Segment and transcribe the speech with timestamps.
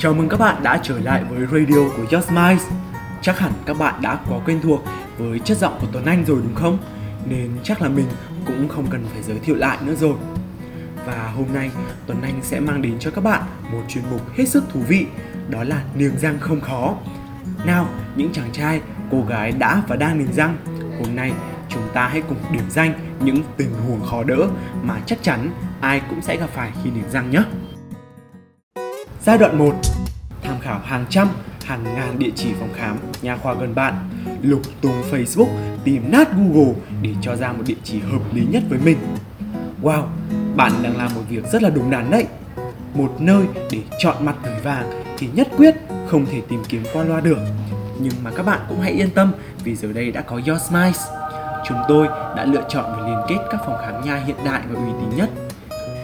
[0.00, 2.64] Chào mừng các bạn đã trở lại với radio của Just Mice.
[3.22, 4.84] Chắc hẳn các bạn đã quá quen thuộc
[5.18, 6.78] với chất giọng của Tuấn Anh rồi đúng không?
[7.28, 8.06] Nên chắc là mình
[8.46, 10.14] cũng không cần phải giới thiệu lại nữa rồi.
[11.06, 11.70] Và hôm nay
[12.06, 13.42] Tuấn Anh sẽ mang đến cho các bạn
[13.72, 15.06] một chuyên mục hết sức thú vị,
[15.48, 16.94] đó là niềng răng không khó.
[17.64, 20.56] Nào, những chàng trai, cô gái đã và đang niềng răng,
[20.98, 21.32] hôm nay
[21.68, 24.48] chúng ta hãy cùng điểm danh những tình huống khó đỡ
[24.82, 27.42] mà chắc chắn ai cũng sẽ gặp phải khi niềng răng nhé.
[29.22, 29.74] Giai đoạn 1
[30.42, 31.28] Tham khảo hàng trăm,
[31.64, 33.94] hàng ngàn địa chỉ phòng khám, nhà khoa gần bạn.
[34.42, 35.48] Lục tung Facebook,
[35.84, 38.98] tìm nát Google để cho ra một địa chỉ hợp lý nhất với mình.
[39.82, 40.02] Wow,
[40.56, 42.26] bạn đang làm một việc rất là đúng đắn đấy.
[42.94, 45.74] Một nơi để chọn mặt người vàng thì nhất quyết
[46.06, 47.38] không thể tìm kiếm qua loa được.
[48.00, 49.32] Nhưng mà các bạn cũng hãy yên tâm
[49.64, 51.02] vì giờ đây đã có Your Smiles.
[51.68, 54.80] Chúng tôi đã lựa chọn và liên kết các phòng khám nha hiện đại và
[54.80, 55.30] uy tín nhất.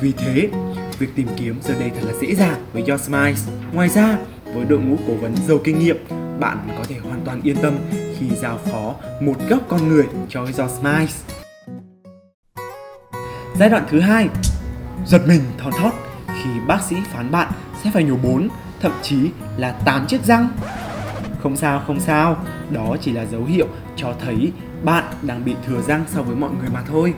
[0.00, 0.48] Vì thế,
[0.98, 3.48] việc tìm kiếm giờ đây thật là dễ dàng với Your Smiles.
[3.72, 4.18] Ngoài ra,
[4.54, 5.96] với đội ngũ cố vấn giàu kinh nghiệm,
[6.40, 7.78] bạn có thể hoàn toàn yên tâm
[8.18, 11.22] khi giao phó một góc con người cho Your Smiles.
[13.58, 14.28] Giai đoạn thứ hai,
[15.06, 15.90] giật mình thon thót
[16.26, 17.52] khi bác sĩ phán bạn
[17.84, 18.48] sẽ phải nhổ 4,
[18.80, 20.48] thậm chí là 8 chiếc răng.
[21.42, 22.36] Không sao, không sao,
[22.70, 24.52] đó chỉ là dấu hiệu cho thấy
[24.84, 27.14] bạn đang bị thừa răng so với mọi người mà thôi.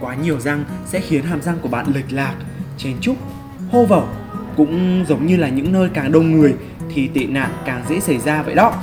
[0.00, 2.34] Quá nhiều răng sẽ khiến hàm răng của bạn lệch lạc,
[2.78, 3.16] chen chúc,
[3.72, 4.08] hô vẩu
[4.56, 6.54] cũng giống như là những nơi càng đông người
[6.94, 8.74] thì tệ nạn càng dễ xảy ra vậy đó.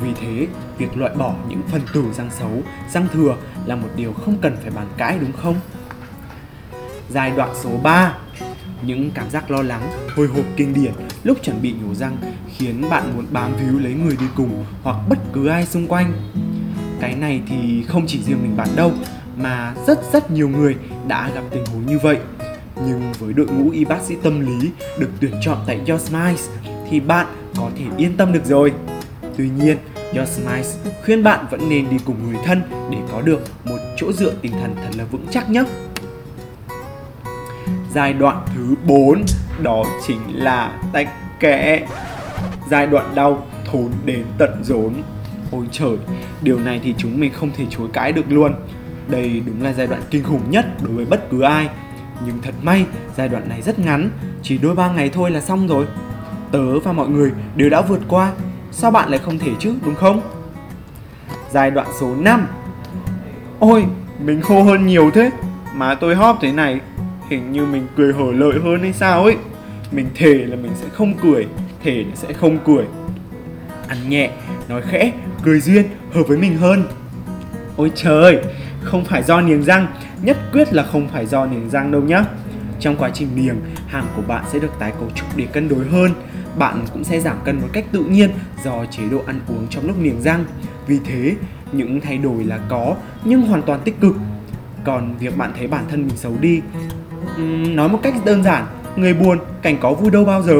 [0.00, 0.46] Vì thế,
[0.78, 3.36] việc loại bỏ những phần tử răng xấu, răng thừa
[3.66, 5.54] là một điều không cần phải bàn cãi đúng không?
[7.10, 8.14] Giai đoạn số 3
[8.82, 10.92] Những cảm giác lo lắng, hồi hộp kinh điển
[11.24, 12.16] lúc chuẩn bị nhổ răng
[12.56, 16.12] khiến bạn muốn bám víu lấy người đi cùng hoặc bất cứ ai xung quanh.
[17.00, 18.92] Cái này thì không chỉ riêng mình bạn đâu,
[19.36, 20.76] mà rất rất nhiều người
[21.08, 22.18] đã gặp tình huống như vậy.
[22.86, 26.48] Nhưng với đội ngũ y bác sĩ tâm lý được tuyển chọn tại Your Smiles
[26.90, 27.26] thì bạn
[27.56, 28.72] có thể yên tâm được rồi.
[29.36, 29.76] Tuy nhiên,
[30.14, 34.12] Your Smiles khuyên bạn vẫn nên đi cùng người thân để có được một chỗ
[34.12, 35.64] dựa tinh thần thật là vững chắc nhé.
[37.94, 39.22] Giai đoạn thứ 4
[39.62, 41.86] đó chính là tách kẽ.
[42.70, 44.94] Giai đoạn đau thốn đến tận rốn.
[45.50, 45.96] Ôi trời,
[46.42, 48.54] điều này thì chúng mình không thể chối cãi được luôn.
[49.08, 51.68] Đây đúng là giai đoạn kinh khủng nhất đối với bất cứ ai.
[52.26, 52.86] Nhưng thật may,
[53.16, 54.10] giai đoạn này rất ngắn,
[54.42, 55.86] chỉ đôi ba ngày thôi là xong rồi.
[56.50, 58.32] Tớ và mọi người đều đã vượt qua,
[58.72, 60.20] sao bạn lại không thể chứ, đúng không?
[61.50, 62.46] Giai đoạn số 5
[63.58, 63.84] Ôi,
[64.24, 65.30] mình khô hơn nhiều thế.
[65.74, 66.80] Mà tôi hóp thế này
[67.30, 69.36] Hình như mình cười hở lợi hơn hay sao ấy.
[69.92, 71.46] Mình thề là mình sẽ không cười
[71.84, 72.84] Thề là sẽ không cười.
[73.88, 74.30] Ăn nhẹ,
[74.68, 76.84] nói khẽ, cười duyên Hợp với mình hơn.
[77.76, 78.38] Ôi trời,
[78.82, 79.86] không phải do niềng răng
[80.24, 82.22] Nhất quyết là không phải do niềng răng đâu nhé.
[82.80, 85.86] Trong quá trình niềng, hàm của bạn sẽ được tái cấu trúc để cân đối
[85.86, 86.12] hơn
[86.58, 88.30] bạn cũng sẽ giảm cân một cách tự nhiên
[88.64, 90.44] do chế độ ăn uống trong lúc niềng răng.
[90.86, 91.34] Vì thế,
[91.72, 94.16] những thay đổi là có nhưng hoàn toàn tích cực.
[94.84, 96.60] Còn việc bạn thấy bản thân mình xấu đi,
[97.74, 100.54] nói một cách đơn giản, người buồn cảnh có vui đâu bao giờ.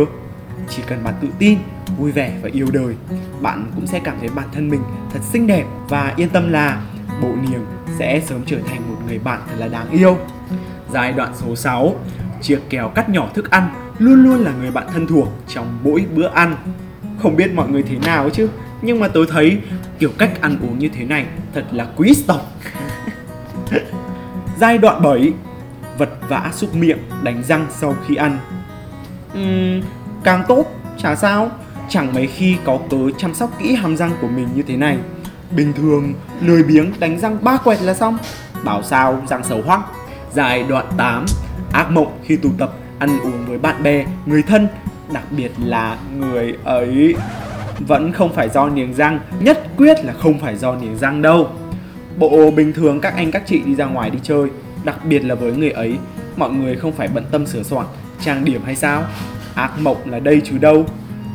[0.69, 1.59] Chỉ cần bạn tự tin,
[1.99, 2.95] vui vẻ và yêu đời,
[3.43, 4.81] bạn cũng sẽ cảm thấy bản thân mình
[5.13, 6.83] thật xinh đẹp và yên tâm là
[7.23, 7.65] bộ niềng
[7.99, 10.19] sẽ sớm trở thành một người bạn thật là đáng yêu.
[10.93, 11.95] Giai đoạn số 6
[12.43, 13.69] Chiếc kéo cắt nhỏ thức ăn
[13.99, 16.57] luôn luôn là người bạn thân thuộc trong mỗi bữa ăn.
[17.23, 18.49] Không biết mọi người thế nào chứ,
[18.83, 19.59] nhưng mà tôi thấy
[19.99, 22.53] kiểu cách ăn uống như thế này thật là quý tộc.
[24.61, 25.33] Giai đoạn 7
[25.99, 28.39] Vật vã xúc miệng, đánh răng sau khi ăn
[29.39, 29.83] uhm,
[30.25, 30.65] Càng tốt,
[30.99, 31.51] chả sao
[31.89, 34.99] Chẳng mấy khi có cớ chăm sóc kỹ hàm răng của mình như thế này
[35.57, 38.19] Bình thường, lười biếng đánh răng ba quẹt là xong.
[38.65, 39.81] Bảo sao răng xấu hoắc?
[40.33, 41.25] Dài đoạn 8
[41.73, 44.69] Ác mộng khi tụ tập ăn uống với bạn bè, người thân
[45.13, 47.15] Đặc biệt là người ấy.
[47.79, 51.49] Vẫn không phải do niềng răng Nhất quyết là không phải do niềng răng đâu.
[52.17, 54.49] Bộ bình thường các anh các chị đi ra ngoài đi chơi
[54.85, 55.97] Đặc biệt là với người ấy
[56.37, 57.87] Mọi người không phải bận tâm sửa soạn
[58.25, 59.03] Trang điểm hay sao?
[59.55, 60.87] Ác mộng là đây chứ đâu.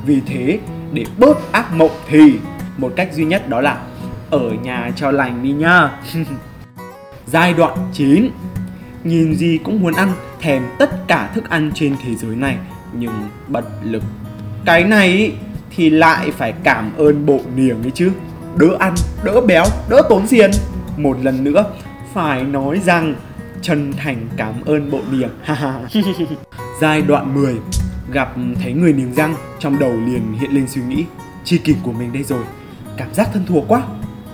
[0.06, 0.60] Vì thế
[0.94, 2.34] để bớt ác mộng thì
[2.78, 3.82] Một cách duy nhất đó là
[4.30, 5.90] ở nhà cho lành đi nhá.
[7.28, 8.30] Giai đoạn 9
[9.04, 12.58] Nhìn gì cũng muốn ăn Thèm tất cả thức ăn trên thế giới này
[12.94, 14.04] Nhưng bất lực.
[14.66, 15.34] Cái này
[15.76, 18.12] thì lại phải cảm ơn bộ niềng ấy chứ.
[18.56, 20.52] Đỡ ăn, đỡ béo, đỡ tốn tiền.
[20.98, 21.66] Một lần nữa
[22.14, 23.16] phải nói rằng
[23.62, 25.30] chân thành cảm ơn bộ niềng.
[26.82, 27.56] Giai đoạn 10
[28.12, 31.06] Gặp thấy người niềng răng Trong đầu liền hiện lên suy nghĩ.
[31.44, 32.44] Chi kỷ của mình đây rồi.
[32.98, 33.82] Cảm giác thân thuộc quá.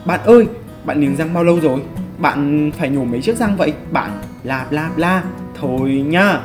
[0.05, 0.47] Bạn ơi,
[0.85, 1.81] bạn niềng răng bao lâu rồi?
[2.17, 3.73] Bạn phải nhổ mấy chiếc răng vậy?
[3.91, 4.11] Bạn
[4.43, 5.23] la bla bla.
[5.59, 6.39] Thôi nhá.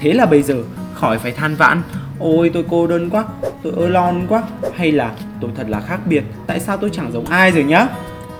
[0.00, 0.62] Thế là bây giờ
[0.94, 1.82] khỏi phải than vãn.
[2.18, 3.24] Ôi tôi cô đơn quá,
[3.62, 4.42] tôi ơ lon quá.
[4.74, 7.86] Hay là tôi thật là khác biệt, tại sao tôi chẳng giống ai rồi nhá?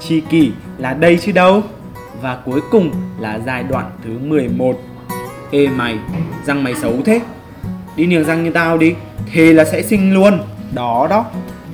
[0.00, 1.62] Chi kỷ là đây chứ đâu?
[2.22, 4.80] Và cuối cùng là giai đoạn thứ 11
[5.50, 5.98] Ê mày,
[6.46, 7.20] răng mày xấu thế.
[7.96, 8.94] Đi niềng răng như tao đi
[9.32, 10.38] Thế là sẽ sinh luôn.
[10.74, 11.24] Đó đó.